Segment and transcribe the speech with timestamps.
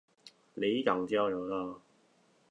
[0.55, 1.79] 里港交流道